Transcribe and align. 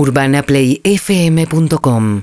UrbanaPlayFM.com 0.00 2.22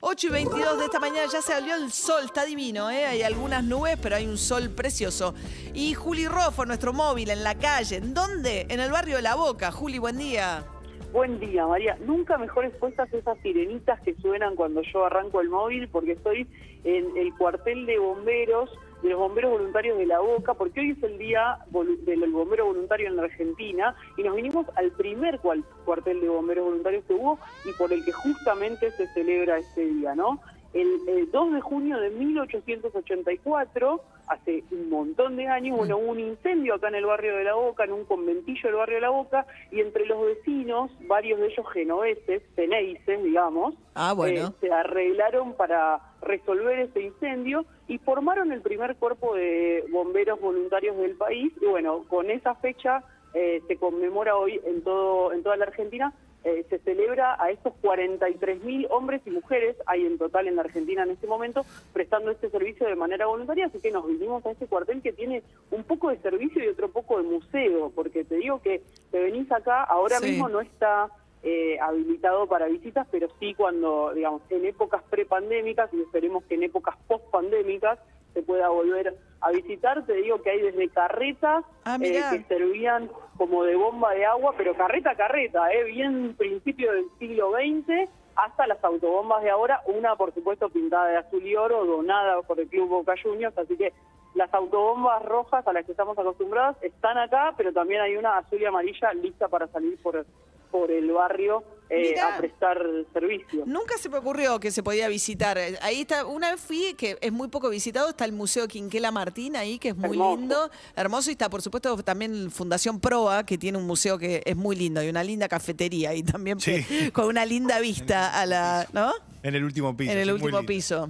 8 0.00 0.26
y 0.28 0.30
22 0.30 0.78
de 0.78 0.84
esta 0.84 1.00
mañana 1.00 1.24
ya 1.24 1.42
se 1.42 1.54
salió 1.54 1.74
el 1.74 1.90
sol, 1.90 2.22
está 2.24 2.44
divino, 2.44 2.88
¿eh? 2.88 3.04
hay 3.04 3.22
algunas 3.22 3.64
nubes, 3.64 3.98
pero 4.00 4.14
hay 4.14 4.28
un 4.28 4.38
sol 4.38 4.70
precioso. 4.70 5.34
Y 5.74 5.94
Juli 5.94 6.28
Rofo, 6.28 6.64
nuestro 6.66 6.92
móvil 6.92 7.30
en 7.30 7.42
la 7.42 7.56
calle, 7.56 7.96
¿en 7.96 8.14
dónde? 8.14 8.66
En 8.68 8.78
el 8.78 8.92
barrio 8.92 9.16
de 9.16 9.22
La 9.22 9.34
Boca. 9.34 9.72
Juli, 9.72 9.98
buen 9.98 10.18
día. 10.18 10.64
Buen 11.12 11.40
día, 11.40 11.66
María. 11.66 11.98
Nunca 12.06 12.38
mejor 12.38 12.64
expuestas 12.64 13.12
esas 13.12 13.36
sirenitas 13.42 14.00
que 14.02 14.14
suenan 14.22 14.54
cuando 14.54 14.82
yo 14.82 15.04
arranco 15.04 15.40
el 15.40 15.48
móvil, 15.48 15.88
porque 15.88 16.12
estoy 16.12 16.46
en 16.84 17.16
el 17.16 17.34
cuartel 17.34 17.86
de 17.86 17.98
bomberos, 17.98 18.70
de 19.02 19.10
los 19.10 19.18
bomberos 19.18 19.52
voluntarios 19.52 19.98
de 19.98 20.06
La 20.06 20.20
Boca, 20.20 20.54
porque 20.54 20.80
hoy 20.80 20.90
es 20.92 21.02
el 21.02 21.18
día 21.18 21.58
del 21.70 22.30
bombero 22.30 22.66
voluntario 22.66 23.08
en 23.08 23.16
la 23.16 23.24
Argentina, 23.24 23.94
y 24.16 24.22
nos 24.22 24.36
vinimos 24.36 24.66
al 24.76 24.92
primer 24.92 25.40
cuartel 25.84 26.20
de 26.20 26.28
bomberos 26.28 26.66
voluntarios 26.66 27.04
que 27.04 27.14
hubo 27.14 27.38
y 27.64 27.72
por 27.72 27.92
el 27.92 28.04
que 28.04 28.12
justamente 28.12 28.90
se 28.92 29.06
celebra 29.08 29.58
este 29.58 29.86
día, 29.86 30.14
¿no? 30.14 30.40
El, 30.72 31.30
2 31.30 31.52
de 31.52 31.60
junio 31.60 31.98
de 31.98 32.10
1884, 32.10 34.00
hace 34.28 34.64
un 34.70 34.88
montón 34.90 35.36
de 35.36 35.46
años, 35.46 35.76
bueno, 35.76 35.98
hubo 35.98 36.12
un 36.12 36.20
incendio 36.20 36.74
acá 36.74 36.88
en 36.88 36.94
el 36.96 37.06
barrio 37.06 37.36
de 37.36 37.44
La 37.44 37.54
Boca, 37.54 37.84
en 37.84 37.92
un 37.92 38.04
conventillo 38.04 38.62
del 38.64 38.76
barrio 38.76 38.96
de 38.96 39.00
La 39.02 39.10
Boca, 39.10 39.46
y 39.70 39.80
entre 39.80 40.06
los 40.06 40.24
vecinos, 40.24 40.90
varios 41.06 41.40
de 41.40 41.48
ellos 41.48 41.66
genoveses, 41.72 42.42
ceneices, 42.54 43.22
digamos, 43.22 43.74
ah, 43.94 44.12
bueno. 44.14 44.48
Eh, 44.48 44.52
se 44.60 44.72
arreglaron 44.72 45.54
para 45.54 46.00
resolver 46.22 46.78
ese 46.78 47.02
incendio 47.02 47.66
y 47.88 47.98
formaron 47.98 48.52
el 48.52 48.62
primer 48.62 48.96
cuerpo 48.96 49.34
de 49.34 49.84
bomberos 49.90 50.40
voluntarios 50.40 50.96
del 50.96 51.16
país. 51.16 51.52
Y 51.60 51.66
bueno, 51.66 52.04
con 52.08 52.30
esa 52.30 52.54
fecha 52.54 53.04
eh, 53.34 53.62
se 53.66 53.76
conmemora 53.76 54.36
hoy 54.36 54.60
en 54.64 54.82
todo 54.82 55.32
en 55.32 55.42
toda 55.42 55.56
la 55.56 55.64
Argentina 55.64 56.12
eh, 56.44 56.64
se 56.68 56.78
celebra 56.80 57.36
a 57.42 57.50
estos 57.50 57.72
43.000 57.82 58.88
hombres 58.90 59.22
y 59.26 59.30
mujeres, 59.30 59.76
hay 59.86 60.04
en 60.04 60.18
total 60.18 60.48
en 60.48 60.56
la 60.56 60.62
Argentina 60.62 61.04
en 61.04 61.10
este 61.10 61.26
momento, 61.26 61.64
prestando 61.92 62.30
este 62.30 62.50
servicio 62.50 62.86
de 62.86 62.96
manera 62.96 63.26
voluntaria, 63.26 63.66
así 63.66 63.78
que 63.80 63.90
nos 63.90 64.06
vinimos 64.06 64.44
a 64.46 64.50
este 64.50 64.66
cuartel 64.66 65.02
que 65.02 65.12
tiene 65.12 65.42
un 65.70 65.84
poco 65.84 66.10
de 66.10 66.18
servicio 66.18 66.64
y 66.64 66.68
otro 66.68 66.88
poco 66.88 67.18
de 67.18 67.24
museo, 67.24 67.92
porque 67.94 68.24
te 68.24 68.36
digo 68.36 68.60
que 68.60 68.82
te 69.10 69.22
venís 69.22 69.50
acá, 69.52 69.84
ahora 69.84 70.20
mismo 70.20 70.48
no 70.48 70.60
está 70.60 71.08
eh, 71.44 71.78
habilitado 71.80 72.46
para 72.46 72.66
visitas, 72.66 73.06
pero 73.10 73.28
sí 73.40 73.54
cuando, 73.54 74.12
digamos, 74.14 74.42
en 74.50 74.64
épocas 74.64 75.02
prepandémicas 75.10 75.92
y 75.92 76.00
esperemos 76.00 76.44
que 76.44 76.54
en 76.54 76.64
épocas 76.64 76.96
postpandémicas 77.06 77.98
se 78.34 78.42
pueda 78.42 78.68
volver 78.68 79.16
a 79.42 79.50
visitar. 79.50 80.04
Te 80.06 80.14
digo 80.14 80.40
que 80.42 80.50
hay 80.50 80.62
desde 80.62 80.88
carretas 80.88 81.64
ah, 81.84 81.98
eh, 82.00 82.22
que 82.30 82.44
servían 82.44 83.10
como 83.36 83.64
de 83.64 83.76
bomba 83.76 84.14
de 84.14 84.24
agua, 84.24 84.54
pero 84.56 84.74
carreta 84.74 85.10
a 85.10 85.16
carreta, 85.16 85.70
eh, 85.72 85.84
bien 85.84 86.34
principio 86.36 86.92
del 86.92 87.06
siglo 87.18 87.52
XX, 87.52 88.08
hasta 88.36 88.66
las 88.66 88.82
autobombas 88.82 89.42
de 89.42 89.50
ahora, 89.50 89.82
una 89.86 90.16
por 90.16 90.32
supuesto 90.32 90.70
pintada 90.70 91.08
de 91.08 91.16
azul 91.18 91.44
y 91.44 91.56
oro, 91.56 91.84
donada 91.84 92.40
por 92.42 92.60
el 92.60 92.68
Club 92.68 92.88
Boca 92.88 93.14
Juniors, 93.22 93.56
así 93.58 93.76
que 93.76 93.92
las 94.34 94.52
autobombas 94.54 95.22
rojas 95.24 95.66
a 95.66 95.72
las 95.72 95.84
que 95.84 95.92
estamos 95.92 96.18
acostumbrados 96.18 96.76
están 96.82 97.18
acá, 97.18 97.52
pero 97.56 97.72
también 97.72 98.00
hay 98.00 98.16
una 98.16 98.38
azul 98.38 98.60
y 98.60 98.64
amarilla 98.64 99.12
lista 99.12 99.48
para 99.48 99.66
salir 99.68 100.00
por, 100.02 100.24
por 100.70 100.90
el 100.90 101.10
barrio 101.12 101.62
eh, 101.92 102.18
a 102.18 102.38
prestar 102.38 102.82
servicio. 103.12 103.64
Nunca 103.66 103.98
se 103.98 104.08
me 104.08 104.18
ocurrió 104.18 104.58
que 104.58 104.70
se 104.70 104.82
podía 104.82 105.08
visitar. 105.08 105.58
Ahí 105.82 106.00
está, 106.00 106.24
una 106.24 106.50
vez 106.50 106.60
fui, 106.60 106.94
que 106.94 107.18
es 107.20 107.32
muy 107.32 107.48
poco 107.48 107.68
visitado, 107.68 108.08
está 108.08 108.24
el 108.24 108.32
Museo 108.32 108.66
Quinquela 108.66 109.10
Martín 109.10 109.56
ahí, 109.56 109.78
que 109.78 109.90
es 109.90 109.96
muy 109.96 110.16
lindo, 110.16 110.70
hermoso, 110.96 111.30
y 111.30 111.32
está 111.32 111.50
por 111.50 111.60
supuesto 111.60 111.96
también 112.02 112.50
Fundación 112.50 112.98
Proa, 112.98 113.44
que 113.44 113.58
tiene 113.58 113.76
un 113.76 113.86
museo 113.86 114.18
que 114.18 114.42
es 114.44 114.56
muy 114.56 114.74
lindo, 114.74 115.02
y 115.02 115.08
una 115.08 115.22
linda 115.22 115.48
cafetería, 115.48 116.14
y 116.14 116.22
también 116.22 116.58
con 117.12 117.26
una 117.26 117.44
linda 117.44 117.78
vista 117.80 118.40
a 118.40 118.46
la, 118.46 118.86
¿no? 118.92 119.12
En 119.42 119.54
el 119.54 119.64
último 119.64 119.96
piso. 119.96 120.12
En 120.12 120.18
el 120.18 120.32
último 120.32 120.62
piso. 120.62 121.08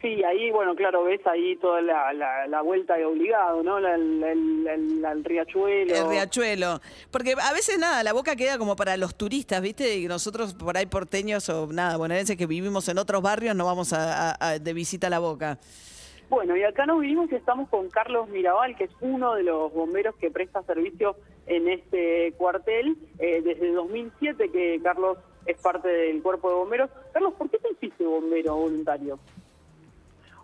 Sí, 0.00 0.22
ahí, 0.22 0.52
bueno, 0.52 0.76
claro, 0.76 1.02
ves 1.02 1.26
ahí 1.26 1.56
toda 1.56 1.80
la, 1.82 2.12
la, 2.46 2.62
vuelta 2.62 2.94
de 2.94 3.04
obligado, 3.04 3.64
¿no? 3.64 3.78
el, 3.78 5.24
riachuelo. 5.24 5.92
El 5.92 6.08
riachuelo. 6.08 6.80
Porque 7.10 7.34
a 7.36 7.52
veces 7.52 7.80
nada, 7.80 8.04
la 8.04 8.12
boca 8.12 8.36
queda 8.36 8.58
como 8.58 8.76
para 8.76 8.96
los 8.96 9.16
turistas, 9.16 9.60
¿viste? 9.60 9.96
Y 9.96 10.06
nosotros 10.06 10.54
por 10.54 10.76
ahí 10.76 10.86
porteños 10.86 11.48
o 11.48 11.66
nada, 11.72 11.96
bonaerenses 11.96 12.36
que 12.36 12.46
vivimos 12.46 12.88
en 12.88 12.98
otros 12.98 13.22
barrios 13.22 13.56
no 13.56 13.64
vamos 13.64 13.92
a, 13.92 14.58
de 14.60 14.72
visita 14.72 15.08
a 15.08 15.10
la 15.10 15.18
boca. 15.18 15.58
Bueno, 16.30 16.56
y 16.56 16.62
acá 16.62 16.86
nos 16.86 17.00
vinimos 17.00 17.32
y 17.32 17.34
estamos 17.34 17.68
con 17.68 17.88
Carlos 17.88 18.28
Mirabal, 18.28 18.76
que 18.76 18.84
es 18.84 18.90
uno 19.00 19.34
de 19.34 19.42
los 19.42 19.72
bomberos 19.72 20.14
que 20.16 20.30
presta 20.30 20.62
servicio 20.62 21.16
en 21.46 21.68
este 21.68 22.34
cuartel. 22.36 22.96
Eh, 23.18 23.40
desde 23.42 23.72
2007 23.72 24.50
que 24.50 24.78
Carlos 24.80 25.18
es 25.46 25.60
parte 25.60 25.88
del 25.88 26.22
cuerpo 26.22 26.50
de 26.50 26.54
bomberos. 26.54 26.90
Carlos, 27.12 27.34
¿por 27.34 27.50
qué 27.50 27.58
te 27.58 27.72
hiciste 27.72 28.04
bombero 28.04 28.54
voluntario? 28.54 29.18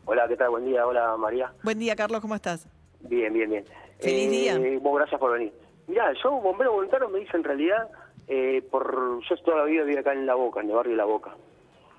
Hola, 0.06 0.28
¿qué 0.28 0.37
tal? 0.37 0.50
Buen 0.50 0.66
día. 0.66 0.87
Hola, 0.87 1.16
María. 1.16 1.50
Buen 1.62 1.78
día, 1.78 1.97
Carlos. 1.97 2.20
¿Cómo 2.20 2.34
estás? 2.34 2.69
Bien, 3.00 3.32
bien, 3.32 3.48
bien. 3.48 3.65
Feliz 3.98 4.31
día. 4.31 4.54
Eh, 4.56 4.78
gracias 4.82 5.19
por 5.19 5.32
venir. 5.32 5.53
Mira, 5.87 6.12
yo 6.22 6.31
bombero 6.32 6.72
voluntario 6.72 7.09
me 7.09 7.20
dice 7.20 7.37
en 7.37 7.44
realidad, 7.44 7.88
eh, 8.28 8.62
por 8.70 9.20
yo 9.22 9.37
toda 9.38 9.59
la 9.59 9.64
vida 9.64 9.82
viví 9.84 9.97
acá 9.97 10.12
en 10.12 10.26
La 10.26 10.34
Boca, 10.34 10.60
en 10.60 10.69
el 10.69 10.76
barrio 10.76 10.93
de 10.93 10.97
La 10.98 11.04
Boca. 11.06 11.34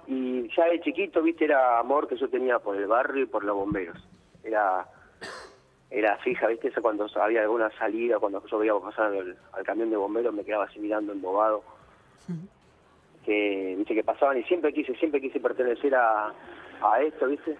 Y 0.08 0.48
ya 0.56 0.66
de 0.66 0.82
chiquito, 0.82 1.24
viste, 1.24 1.46
era 1.46 1.80
amor 1.80 2.08
que 2.08 2.16
yo 2.16 2.30
tenía 2.30 2.60
por 2.60 2.76
el 2.76 2.86
barrio 2.86 3.24
y 3.24 3.28
por 3.28 3.44
los 3.44 3.56
bomberos. 3.56 3.98
Era 4.44 4.88
era 5.90 6.18
fija, 6.18 6.48
viste, 6.48 6.68
eso 6.68 6.82
cuando 6.82 7.08
había 7.16 7.42
alguna 7.42 7.72
salida, 7.78 8.20
cuando 8.20 8.46
yo 8.46 8.60
veía 8.60 8.74
pasar 8.76 9.14
al, 9.14 9.64
camión 9.64 9.90
de 9.90 9.98
bomberos, 9.98 10.34
me 10.34 10.44
quedaba 10.44 10.66
así 10.66 10.80
mirando 10.80 11.12
embobado. 11.12 11.64
Que, 13.24 13.74
viste, 13.78 13.96
que 13.96 14.04
pasaban 14.04 14.38
y 14.38 14.44
siempre 14.44 14.72
quise, 14.72 14.94
siempre 14.96 15.20
quise 15.20 15.40
pertenecer 15.40 15.96
a, 15.96 16.32
a 16.82 17.02
esto, 17.02 17.26
viste 17.28 17.58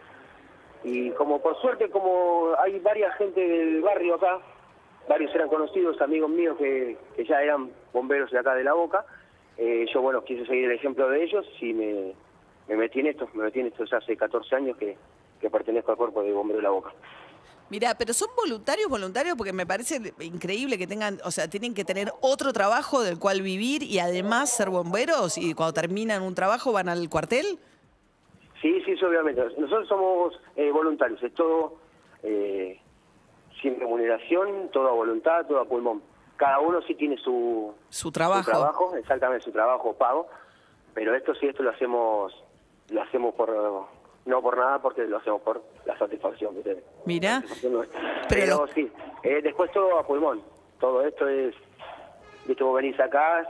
y 0.86 1.10
como 1.12 1.42
por 1.42 1.60
suerte, 1.62 1.90
como 1.90 2.54
hay 2.60 2.78
varias 2.80 3.16
gente 3.18 3.42
del 3.42 3.82
barrio 3.82 4.16
acá, 4.16 4.40
varios 5.10 5.34
eran 5.34 5.50
conocidos, 5.50 6.00
amigos 6.00 6.30
míos 6.30 6.56
que, 6.60 6.96
ya 7.28 7.42
eran 7.42 7.72
bomberos 7.92 8.30
de 8.30 8.38
acá 8.38 8.54
de 8.54 8.64
la 8.64 8.74
Boca, 8.74 9.04
eh, 9.58 9.88
yo 9.92 10.02
bueno, 10.04 10.24
quise 10.24 10.46
seguir 10.46 10.66
el 10.66 10.74
ejemplo 10.74 11.10
de 11.10 11.24
ellos 11.24 11.44
y 11.60 11.74
me, 11.74 12.14
metí 12.68 13.00
en 13.00 13.08
esto, 13.08 13.28
me 13.34 13.46
metí 13.46 13.62
en 13.62 13.68
esto 13.68 13.84
ya 13.86 13.98
hace 13.98 14.16
14 14.16 14.56
años 14.56 14.78
que, 14.78 14.96
que 15.42 15.50
pertenezco 15.50 15.90
al 15.90 15.98
cuerpo 15.98 16.22
de 16.22 16.32
bomberos 16.32 16.60
de 16.60 16.64
la 16.64 16.70
Boca. 16.70 16.94
Mira, 17.72 17.96
pero 17.98 18.14
son 18.14 18.30
voluntarios, 18.38 18.88
voluntarios, 18.88 19.36
porque 19.36 19.54
me 19.54 19.66
parece 19.66 20.14
increíble 20.20 20.78
que 20.78 20.86
tengan, 20.86 21.20
o 21.24 21.32
sea, 21.32 21.48
tienen 21.48 21.74
que 21.74 21.84
tener 21.84 22.14
otro 22.22 22.54
trabajo 22.54 23.02
del 23.02 23.18
cual 23.18 23.42
vivir 23.42 23.82
y 23.82 23.98
además 23.98 24.56
ser 24.56 24.70
bomberos 24.70 25.40
y 25.40 25.56
cuando 25.56 25.74
terminan 25.74 26.22
un 26.22 26.36
trabajo 26.36 26.72
van 26.72 26.90
al 26.90 27.10
cuartel. 27.10 27.58
Sí, 28.66 28.82
sí, 28.84 29.06
obviamente. 29.06 29.44
Nosotros 29.60 29.88
somos 29.88 30.42
eh, 30.56 30.72
voluntarios, 30.72 31.22
es 31.22 31.32
todo 31.36 31.76
eh, 32.24 32.82
sin 33.62 33.80
remuneración, 33.80 34.70
todo 34.72 34.88
a 34.88 34.92
voluntad, 34.92 35.46
todo 35.46 35.60
a 35.60 35.66
pulmón. 35.66 36.02
Cada 36.36 36.60
uno 36.60 36.82
sí 36.82 36.96
tiene 36.96 37.16
su, 37.18 37.76
su 37.90 38.12
trabajo. 38.12 38.44
Su 38.44 38.50
trabajo, 38.50 38.96
exactamente, 38.96 39.44
su 39.44 39.52
trabajo 39.52 39.94
pago, 39.94 40.28
pero 40.96 41.14
esto 41.14 41.36
sí, 41.36 41.46
esto 41.46 41.62
lo 41.62 41.70
hacemos, 41.70 42.34
lo 42.90 43.04
hacemos 43.04 43.36
por 43.36 43.54
no 44.26 44.42
por 44.42 44.58
nada 44.58 44.82
porque 44.82 45.06
lo 45.06 45.18
hacemos 45.18 45.44
por 45.44 45.62
la 45.86 45.96
satisfacción. 46.00 46.56
Mira, 47.06 47.44
pero, 48.28 48.66
sí, 48.74 48.92
eh, 49.22 49.42
después 49.44 49.72
todo 49.74 50.00
a 50.00 50.08
pulmón. 50.08 50.42
Todo 50.80 51.06
esto 51.06 51.28
es, 51.28 51.54
viste, 52.48 52.64
vos 52.64 52.76
venís 52.76 53.00
acá, 53.00 53.48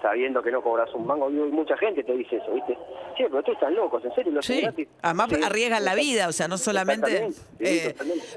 sabiendo 0.00 0.42
que 0.42 0.50
no 0.50 0.62
cobras 0.62 0.92
un 0.94 1.06
mango. 1.06 1.30
Y 1.30 1.34
mucha 1.34 1.76
gente 1.76 2.02
te 2.02 2.12
dice 2.12 2.36
eso, 2.36 2.52
¿viste? 2.52 2.74
Sí, 3.16 3.24
pero 3.24 3.42
tú 3.42 3.52
estás 3.52 3.72
locos, 3.72 4.04
¿en 4.04 4.14
serio? 4.14 4.42
sí, 4.42 4.62
además 5.02 5.32
arriesgan 5.44 5.84
la 5.84 5.94
vida, 5.94 6.28
o 6.28 6.32
sea, 6.32 6.48
no 6.48 6.58
solamente... 6.58 7.28
Eh, 7.60 7.94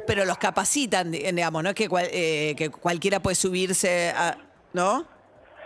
pero 0.07 0.25
los 0.25 0.37
capacitan, 0.37 1.11
digamos, 1.11 1.63
no 1.63 1.69
es 1.69 1.75
que, 1.75 1.87
eh, 2.11 2.55
que 2.55 2.69
cualquiera 2.69 3.19
puede 3.19 3.35
subirse 3.35 4.11
a... 4.15 4.37
¿No? 4.73 5.05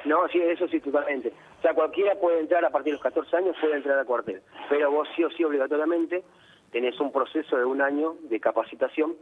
No, 0.06 0.28
sí, 0.30 0.40
eso 0.40 0.68
sí, 0.68 0.80
totalmente. 0.80 1.32
O 1.60 1.62
sea, 1.62 1.74
cualquiera 1.74 2.16
puede 2.16 2.40
entrar 2.40 2.64
a 2.66 2.70
partir 2.70 2.92
de 2.92 2.98
los 2.98 3.04
14 3.04 3.38
años, 3.38 3.56
puede 3.60 3.78
entrar 3.78 3.98
al 3.98 4.06
cuartel. 4.06 4.42
Pero 4.70 4.92
vos 4.92 5.08
sí 5.16 5.24
o 5.24 5.30
sí, 5.32 5.44
obligatoriamente, 5.44 6.24
tenés 6.72 7.00
un 7.00 7.12
proceso 7.12 7.58
de 7.58 7.66
un 7.66 7.82
año 7.82 8.16
de 8.30 8.40
capacitación 8.40 9.16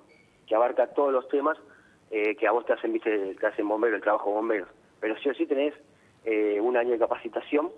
que 0.48 0.56
abarca 0.56 0.88
todos 0.88 1.14
los 1.14 1.28
temas 1.30 1.58
eh, 2.12 2.36
que 2.36 2.48
a 2.48 2.52
vos 2.52 2.66
te 2.66 2.74
hacen, 2.74 2.94
viste, 2.94 3.36
te 3.36 3.48
hacen 3.48 3.68
bombero, 3.68 3.96
el 3.96 4.02
trabajo 4.02 4.31
bombero. 4.31 4.68
Pero 5.00 5.16
sí 5.19 5.30
o 5.30 5.34
sí 5.34 5.46
tenés 5.46 5.74
eh, 6.25 6.60
un 6.62 6.78
año 6.78 6.92
de 6.92 7.00
capacitación. 7.00 7.72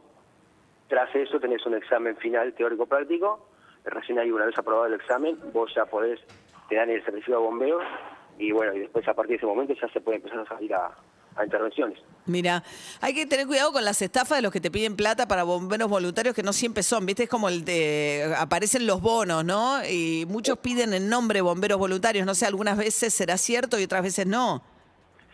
Tras 0.87 1.13
eso 1.15 1.39
tenés 1.39 1.65
un 1.65 1.75
examen 1.75 2.15
final 2.17 2.53
teórico-práctico. 2.53 3.47
Recién 3.85 4.19
ahí, 4.19 4.31
una 4.31 4.45
vez 4.45 4.57
aprobado 4.57 4.87
el 4.87 4.93
examen, 4.93 5.37
vos 5.53 5.71
ya 5.75 5.85
podés, 5.85 6.19
te 6.69 6.75
dan 6.75 6.89
el 6.89 7.03
servicio 7.05 7.35
de 7.35 7.41
bombeo 7.41 7.79
y 8.37 8.51
bueno, 8.51 8.73
y 8.73 8.79
después 8.79 9.07
a 9.07 9.13
partir 9.13 9.31
de 9.31 9.37
ese 9.37 9.45
momento 9.45 9.73
ya 9.79 9.87
se 9.89 10.01
puede 10.01 10.17
empezar 10.17 10.39
a 10.39 10.45
salir 10.45 10.73
a, 10.73 10.91
intervenciones. 11.43 11.99
Mira, 12.27 12.63
hay 13.01 13.13
que 13.13 13.25
tener 13.25 13.45
cuidado 13.45 13.73
con 13.73 13.83
las 13.83 14.01
estafas 14.01 14.37
de 14.37 14.41
los 14.41 14.53
que 14.53 14.61
te 14.61 14.71
piden 14.71 14.95
plata 14.95 15.27
para 15.27 15.43
bomberos 15.43 15.89
voluntarios 15.89 16.33
que 16.33 16.43
no 16.43 16.53
siempre 16.53 16.81
son, 16.81 17.05
¿viste? 17.05 17.23
Es 17.23 17.29
como 17.29 17.49
el 17.49 17.65
de 17.65 18.33
aparecen 18.37 18.87
los 18.87 19.01
bonos, 19.01 19.43
¿no? 19.43 19.81
Y 19.83 20.25
muchos 20.29 20.57
piden 20.59 20.93
el 20.93 21.09
nombre 21.09 21.41
bomberos 21.41 21.77
voluntarios, 21.77 22.25
no 22.25 22.35
sé, 22.35 22.45
algunas 22.45 22.77
veces 22.77 23.13
será 23.13 23.37
cierto 23.37 23.77
y 23.77 23.83
otras 23.83 24.01
veces 24.01 24.25
no. 24.25 24.63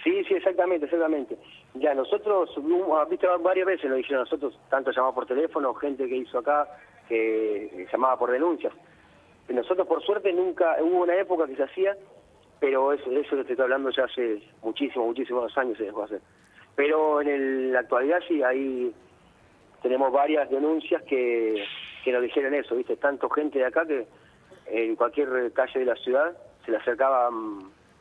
Sí, 0.04 0.24
sí, 0.28 0.34
exactamente, 0.34 0.86
exactamente. 0.86 1.38
Ya, 1.76 1.94
nosotros, 1.94 2.50
viste, 3.10 3.28
varias 3.40 3.66
veces 3.66 3.90
lo 3.90 3.96
dijeron 3.96 4.24
nosotros, 4.24 4.60
tanto 4.70 4.92
llamaba 4.92 5.16
por 5.16 5.26
teléfono, 5.26 5.74
gente 5.76 6.08
que 6.08 6.18
hizo 6.18 6.40
acá, 6.40 6.68
que 7.08 7.88
llamaba 7.92 8.20
por 8.20 8.32
denuncias. 8.32 8.74
Nosotros, 9.48 9.88
por 9.88 10.04
suerte, 10.04 10.34
nunca, 10.34 10.78
hubo 10.82 11.04
una 11.04 11.16
época 11.16 11.48
que 11.48 11.56
se 11.56 11.64
hacía, 11.64 11.96
pero 12.60 12.94
eso, 12.94 13.10
eso 13.12 13.36
te 13.38 13.42
estoy 13.42 13.64
hablando 13.64 13.90
ya 13.90 14.04
hace 14.04 14.42
muchísimos, 14.62 15.08
muchísimos 15.08 15.58
años 15.58 15.78
se 15.78 15.86
dejó 15.86 16.04
hacer. 16.04 16.22
Pero 16.76 17.22
en 17.22 17.74
la 17.74 17.80
actualidad 17.80 18.20
sí, 18.28 18.44
ahí 18.44 18.94
tenemos 19.82 20.12
varias 20.12 20.50
denuncias 20.50 21.02
que, 21.04 21.64
que 22.04 22.12
nos 22.12 22.22
dijeron 22.22 22.54
eso, 22.54 22.76
¿viste? 22.76 22.98
Tanto 22.98 23.30
gente 23.30 23.60
de 23.60 23.66
acá 23.66 23.86
que 23.86 24.08
en 24.68 24.96
cualquier 24.96 25.52
calle 25.54 25.80
de 25.80 25.86
la 25.86 25.96
ciudad 25.96 26.38
se 26.66 26.72
le 26.72 26.78
acercaba... 26.78 27.30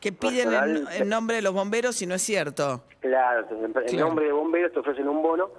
Que 0.00 0.12
piden 0.12 0.52
el, 0.92 1.08
nombre 1.08 1.36
de 1.36 1.42
los 1.42 1.52
bomberos 1.52 2.00
y 2.00 2.06
no 2.06 2.14
es 2.14 2.22
cierto. 2.22 2.82
Claro, 3.00 3.46
en, 3.50 3.98
nombre 3.98 4.26
de 4.26 4.32
bomberos 4.32 4.72
te 4.72 4.78
ofrecen 4.78 5.08
un 5.08 5.22
bono 5.22 5.50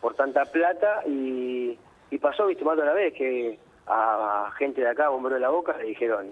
por 0.00 0.14
tanta 0.14 0.44
plata 0.44 1.02
y, 1.06 1.76
y 2.10 2.18
pasó, 2.18 2.46
viste, 2.46 2.64
más 2.64 2.76
de 2.76 2.82
una 2.82 2.92
vez 2.92 3.12
que 3.14 3.58
a, 3.86 4.52
gente 4.58 4.80
de 4.80 4.88
acá, 4.88 5.08
bombero 5.08 5.34
de 5.34 5.40
la 5.40 5.50
boca, 5.50 5.76
le 5.78 5.86
dijeron, 5.86 6.26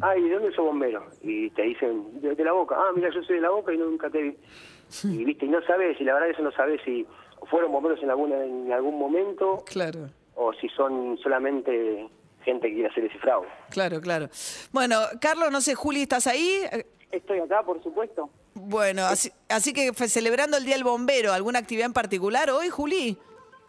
ay, 0.00 0.22
¿de 0.22 0.34
dónde 0.34 0.52
sos 0.52 0.64
bombero? 0.64 1.04
Y 1.22 1.50
te 1.50 1.62
dicen, 1.62 2.20
de, 2.20 2.44
la 2.44 2.52
boca, 2.52 2.76
ah, 2.78 2.92
mira, 2.94 3.10
yo 3.10 3.22
soy 3.22 3.36
de 3.36 3.42
la 3.42 3.50
boca 3.50 3.72
y 3.72 3.78
nunca 3.78 4.10
te 4.10 4.22
vi. 4.22 4.36
y 5.04 5.24
viste, 5.24 5.46
y 5.46 5.48
no 5.48 5.62
sabes, 5.62 6.00
y 6.00 6.04
la 6.04 6.14
verdad 6.14 6.30
eso 6.30 6.42
no 6.42 6.52
sabes 6.52 6.80
si 6.84 7.06
fueron 7.50 7.72
bomberos 7.72 8.02
en 8.02 8.10
alguna 8.10 8.44
en 8.44 8.72
algún 8.72 8.98
momento. 8.98 9.64
Claro. 9.66 10.08
O 10.34 10.52
si 10.52 10.68
son 10.68 11.18
solamente 11.18 12.08
gente 12.44 12.68
que 12.68 12.74
quiere 12.74 12.88
hacer 12.88 13.04
ese 13.04 13.18
fraude. 13.18 13.48
Claro, 13.70 14.00
claro. 14.00 14.28
Bueno, 14.72 15.00
Carlos, 15.20 15.50
no 15.50 15.60
sé, 15.60 15.74
Juli, 15.74 16.02
¿estás 16.02 16.26
ahí? 16.26 16.62
Estoy 17.10 17.40
acá, 17.40 17.62
por 17.62 17.82
supuesto. 17.82 18.30
Bueno, 18.54 19.04
así, 19.04 19.30
así 19.48 19.72
que 19.72 19.92
celebrando 20.08 20.56
el 20.56 20.64
Día 20.64 20.74
del 20.74 20.84
Bombero, 20.84 21.32
¿alguna 21.32 21.58
actividad 21.58 21.86
en 21.86 21.92
particular 21.92 22.50
hoy, 22.50 22.68
Juli? 22.68 23.16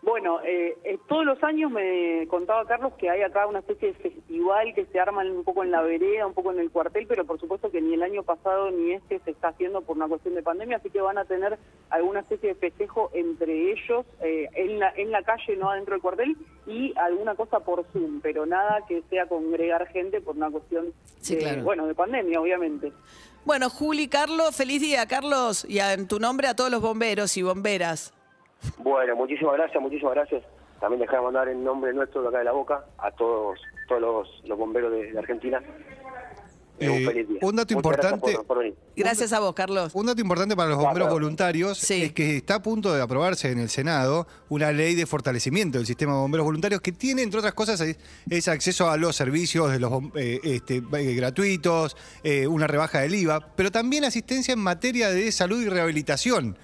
Bueno, 0.02 0.40
eh, 0.46 0.78
eh, 0.86 0.98
todos 1.10 1.26
los 1.26 1.44
años 1.44 1.70
me 1.72 2.26
contaba 2.30 2.66
Carlos 2.66 2.94
que 2.98 3.10
hay 3.10 3.22
acá 3.22 3.46
una 3.48 3.60
especie 3.60 3.90
de 3.90 3.94
festival 3.96 4.74
que 4.74 4.86
se 4.86 5.00
arma 5.00 5.24
un 5.24 5.44
poco 5.44 5.62
en 5.62 5.72
la 5.72 5.82
vereda, 5.82 6.26
un 6.26 6.34
poco 6.34 6.54
en 6.54 6.60
el 6.60 6.72
cuartel, 6.72 7.06
pero 7.06 7.26
por 7.26 7.38
supuesto 7.38 7.70
que 7.70 7.82
ni 7.82 7.96
el 7.96 8.04
año 8.04 8.24
pasado 8.24 8.72
ni 8.72 8.94
este 8.94 9.20
se 9.20 9.32
está 9.32 9.50
haciendo 9.50 9.82
por 9.82 9.98
una 9.98 10.08
cuestión 10.08 10.36
de 10.36 10.44
pandemia, 10.44 10.78
así 10.78 10.90
que 10.90 11.02
van 11.02 11.18
a 11.18 11.26
tener 11.26 11.60
alguna 11.90 12.22
especie 12.22 12.50
de 12.50 12.56
festejo 12.56 13.10
entre 13.14 13.74
ellos 13.74 14.06
eh, 14.22 14.48
en, 14.56 14.80
la, 14.80 14.94
en 14.96 15.12
la 15.12 15.22
calle, 15.24 15.58
no 15.58 15.70
adentro 15.70 15.96
del 15.96 16.02
cuartel, 16.02 16.38
y 16.66 16.94
alguna 16.98 17.36
cosa 17.36 17.60
por 17.60 17.84
Zoom, 17.92 18.22
pero 18.22 18.46
nada 18.46 18.86
que 18.88 19.04
sea 19.10 19.28
congregar 19.28 19.86
gente 19.88 20.22
por 20.22 20.38
una 20.38 20.50
cuestión, 20.50 20.94
bueno, 21.64 21.88
de 21.88 21.94
pandemia, 21.94 22.40
obviamente. 22.40 22.94
Bueno, 23.44 23.70
Juli, 23.70 24.08
Carlos, 24.08 24.56
feliz 24.56 24.80
día, 24.80 25.06
Carlos, 25.08 25.66
y 25.68 25.80
en 25.80 26.08
tu 26.08 26.20
nombre 26.20 26.48
a 26.48 26.56
todos 26.56 26.72
los 26.72 26.82
bomberos 26.82 27.36
y 27.36 27.42
bomberas. 27.42 28.14
Bueno, 28.78 29.16
muchísimas 29.16 29.56
gracias, 29.56 29.82
muchísimas 29.82 30.16
gracias. 30.16 30.44
También 30.80 31.02
dejar 31.02 31.20
de 31.20 31.26
mandar 31.26 31.50
en 31.50 31.64
nombre 31.64 31.94
nuestro 31.94 32.22
de 32.22 32.30
acá 32.30 32.40
de 32.40 32.46
la 32.46 32.52
boca 32.52 32.86
a 32.98 33.12
todos 33.12 33.60
todos 33.90 34.28
los, 34.46 34.58
bomberos 34.58 34.92
de, 34.92 35.18
Argentina. 35.18 35.62
Eh, 36.82 37.28
un, 37.42 37.58
dato 37.58 37.74
importante. 37.74 38.38
Gracias, 38.96 39.34
a 39.34 39.42
vos, 39.42 39.54
Carlos. 39.54 39.92
Un 39.94 40.06
dato 40.06 40.22
importante 40.22 40.56
para 40.56 40.70
los 40.70 40.78
bomberos 40.78 41.10
voluntarios 41.10 41.92
es 41.92 42.14
que 42.14 42.38
está 42.38 42.56
a 42.56 42.62
punto 42.62 42.94
de 42.94 43.02
aprobarse 43.02 43.52
en 43.52 43.60
el 43.60 43.68
Senado 43.68 44.28
una 44.48 44.72
ley 44.72 44.96
de 44.96 45.06
fortalecimiento 45.06 45.78
del 45.78 45.88
sistema 45.88 46.14
de 46.14 46.20
bomberos 46.20 46.46
voluntarios 46.46 46.80
que 46.80 46.94
tiene, 46.94 47.22
entre 47.22 47.40
otras 47.40 47.54
cosas, 47.54 47.82
es, 47.82 48.48
acceso 48.48 48.90
a 48.90 48.96
los 48.96 49.18
servicios 49.18 49.72
de 49.74 49.80
los 49.80 49.92
eh, 50.16 50.40
este, 50.44 50.78
eh, 50.78 51.16
gratuitos, 51.16 51.98
una 52.48 52.68
rebaja 52.68 53.02
del 53.02 53.14
IVA, 53.14 53.42
pero 53.58 53.72
también 53.72 54.06
asistencia 54.06 54.54
en 54.54 54.60
materia 54.60 55.10
de 55.10 55.30
salud 55.34 55.62
y 55.62 55.68
rehabilitación 55.68 56.58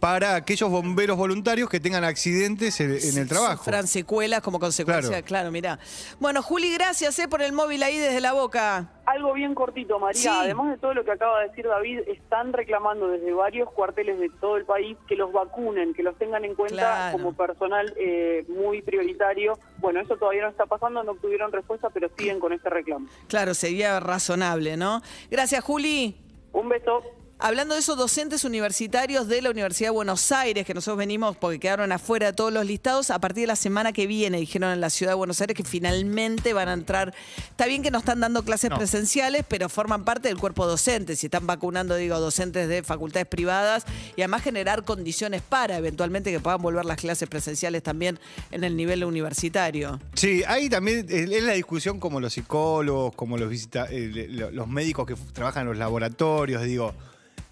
para 0.00 0.36
aquellos 0.36 0.70
bomberos 0.70 1.16
voluntarios 1.16 1.68
que 1.68 1.80
tengan 1.80 2.04
accidentes 2.04 2.80
en, 2.80 3.18
el 3.18 3.28
trabajo. 3.28 3.64
Sufran 3.64 3.86
secuelas 3.86 4.40
como 4.42 4.60
consecuencia, 4.60 5.22
claro, 5.22 5.50
mira. 5.50 5.78
Bueno, 6.20 6.42
Juli, 6.42 6.72
gracias 6.72 7.18
eh, 7.18 7.28
por 7.28 7.42
el 7.42 7.52
móvil 7.52 7.82
ahí 7.82 7.98
desde 7.98 8.20
la 8.20 8.32
boca. 8.32 8.92
Algo 9.06 9.32
bien 9.32 9.54
cortito, 9.54 9.98
María. 9.98 10.40
Además 10.40 10.70
de 10.70 10.78
todo 10.78 10.94
lo 10.94 11.04
que 11.04 11.10
acaba 11.10 11.40
de 11.40 11.48
decir 11.48 11.66
David, 11.66 12.00
están 12.06 12.52
reclamando 12.52 13.08
desde 13.08 13.32
varios 13.32 13.70
cuarteles 13.70 14.20
de 14.20 14.28
todo 14.40 14.56
el 14.56 14.64
país 14.64 14.96
que 15.08 15.16
los 15.16 15.32
vacunen, 15.32 15.94
que 15.94 16.02
los 16.02 16.16
tengan 16.16 16.44
en 16.44 16.54
cuenta 16.54 17.10
como 17.12 17.32
personal 17.32 17.92
eh, 17.96 18.44
muy 18.48 18.82
prioritario. 18.82 19.58
Bueno, 19.78 20.00
eso 20.00 20.16
todavía 20.16 20.42
no 20.42 20.50
está 20.50 20.66
pasando, 20.66 21.02
no 21.02 21.12
obtuvieron 21.12 21.50
respuesta, 21.50 21.88
pero 21.90 22.08
siguen 22.16 22.38
con 22.38 22.52
este 22.52 22.68
reclamo. 22.70 23.08
Claro, 23.28 23.54
sería 23.54 23.98
razonable, 23.98 24.76
¿no? 24.76 25.00
Gracias, 25.30 25.64
Juli. 25.64 26.16
Un 26.52 26.68
beso. 26.68 27.17
Hablando 27.40 27.74
de 27.74 27.80
esos 27.80 27.96
docentes 27.96 28.42
universitarios 28.42 29.28
de 29.28 29.40
la 29.40 29.50
Universidad 29.50 29.90
de 29.90 29.92
Buenos 29.92 30.32
Aires, 30.32 30.66
que 30.66 30.74
nosotros 30.74 30.98
venimos 30.98 31.36
porque 31.36 31.60
quedaron 31.60 31.92
afuera 31.92 32.26
de 32.26 32.32
todos 32.32 32.52
los 32.52 32.66
listados, 32.66 33.12
a 33.12 33.20
partir 33.20 33.42
de 33.42 33.46
la 33.46 33.54
semana 33.54 33.92
que 33.92 34.08
viene, 34.08 34.38
dijeron 34.38 34.72
en 34.72 34.80
la 34.80 34.90
Ciudad 34.90 35.12
de 35.12 35.16
Buenos 35.16 35.40
Aires 35.40 35.56
que 35.56 35.62
finalmente 35.62 36.52
van 36.52 36.68
a 36.68 36.72
entrar. 36.72 37.14
Está 37.48 37.66
bien 37.66 37.84
que 37.84 37.92
no 37.92 37.98
están 38.00 38.18
dando 38.18 38.42
clases 38.42 38.70
presenciales, 38.70 39.44
pero 39.46 39.68
forman 39.68 40.04
parte 40.04 40.26
del 40.26 40.36
cuerpo 40.36 40.66
docente. 40.66 41.14
Si 41.14 41.26
están 41.26 41.46
vacunando, 41.46 41.94
digo, 41.94 42.18
docentes 42.18 42.68
de 42.68 42.82
facultades 42.82 43.28
privadas 43.28 43.84
y 44.16 44.22
además 44.22 44.42
generar 44.42 44.82
condiciones 44.82 45.40
para 45.40 45.76
eventualmente 45.76 46.32
que 46.32 46.40
puedan 46.40 46.60
volver 46.60 46.86
las 46.86 46.96
clases 46.96 47.28
presenciales 47.28 47.84
también 47.84 48.18
en 48.50 48.64
el 48.64 48.74
nivel 48.74 49.04
universitario. 49.04 50.00
Sí, 50.14 50.42
ahí 50.48 50.68
también 50.68 51.06
es 51.08 51.44
la 51.44 51.52
discusión 51.52 52.00
como 52.00 52.18
los 52.18 52.32
psicólogos, 52.32 53.14
como 53.14 53.38
los, 53.38 53.52
eh, 53.52 54.26
los 54.28 54.66
médicos 54.66 55.06
que 55.06 55.14
trabajan 55.32 55.62
en 55.62 55.68
los 55.68 55.78
laboratorios, 55.78 56.64
digo 56.64 56.94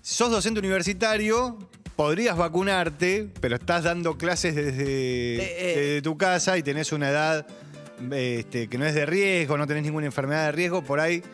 sos 0.06 0.30
docente 0.30 0.60
universitario, 0.60 1.58
podrías 1.96 2.36
vacunarte, 2.36 3.28
pero 3.40 3.56
estás 3.56 3.82
dando 3.82 4.16
clases 4.16 4.54
desde, 4.54 5.96
eh, 5.96 6.00
tu 6.00 6.16
casa 6.16 6.56
y 6.56 6.62
tenés 6.62 6.92
una 6.92 7.10
edad 7.10 7.44
este, 8.12 8.68
que 8.68 8.78
no 8.78 8.86
es 8.86 8.94
de 8.94 9.04
riesgo, 9.04 9.58
no 9.58 9.66
tenés 9.66 9.82
ninguna 9.82 10.06
enfermedad 10.06 10.46
de 10.46 10.52
riesgo, 10.52 10.84
por 10.84 11.00
ahí 11.00 11.24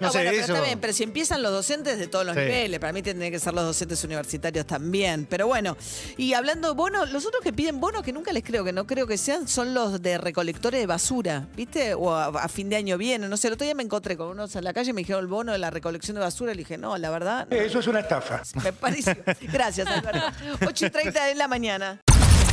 no, 0.00 0.10
sé, 0.10 0.18
pero 0.18 0.30
eso... 0.30 0.54
está 0.54 0.64
bien, 0.64 0.80
pero 0.80 0.92
si 0.92 1.02
empiezan 1.02 1.42
los 1.42 1.52
docentes 1.52 1.98
de 1.98 2.06
todos 2.06 2.26
los 2.26 2.36
niveles, 2.36 2.78
para 2.80 2.92
mí 2.92 3.02
tendrían 3.02 3.32
que 3.32 3.38
ser 3.38 3.54
los 3.54 3.64
docentes 3.64 4.02
universitarios 4.04 4.66
también. 4.66 5.26
Pero 5.28 5.46
bueno, 5.46 5.76
y 6.16 6.34
hablando 6.34 6.68
de 6.68 6.74
bonos, 6.74 7.10
los 7.10 7.26
otros 7.26 7.42
que 7.42 7.52
piden 7.52 7.80
bonos, 7.80 8.02
que 8.02 8.12
nunca 8.12 8.32
les 8.32 8.42
creo, 8.42 8.64
que 8.64 8.72
no 8.72 8.86
creo 8.86 9.06
que 9.06 9.18
sean, 9.18 9.48
son 9.48 9.74
los 9.74 10.02
de 10.02 10.18
recolectores 10.18 10.80
de 10.80 10.86
basura, 10.86 11.48
¿viste? 11.56 11.94
O 11.94 12.14
a, 12.14 12.48
fin 12.48 12.68
de 12.68 12.76
año 12.76 12.98
vienen, 12.98 13.30
no 13.30 13.36
sé, 13.36 13.48
el 13.48 13.54
otro 13.54 13.64
día 13.64 13.74
me 13.74 13.82
encontré 13.82 14.16
con 14.16 14.28
unos 14.28 14.54
en 14.56 14.64
la 14.64 14.72
calle 14.72 14.90
y 14.90 14.92
me 14.92 15.00
dijeron 15.00 15.22
el 15.22 15.28
bono 15.28 15.52
de 15.52 15.58
la 15.58 15.70
recolección 15.70 16.14
de 16.14 16.20
basura, 16.20 16.52
y 16.52 16.54
le 16.56 16.60
dije, 16.60 16.78
no, 16.78 16.96
la 16.98 17.10
verdad... 17.10 17.52
Eso 17.52 17.78
es 17.78 17.86
una 17.86 18.00
estafa. 18.00 18.42
Me 18.62 18.72
parece... 18.72 19.16
Gracias, 19.52 19.86
Alberto. 19.86 20.20
8 20.66 20.86
y 20.86 20.90
30 20.90 21.24
de 21.26 21.34
la 21.34 21.48
mañana. 21.48 22.00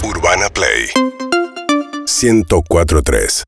Urbana 0.04 0.50
Play 0.50 0.90
1043 2.06 3.44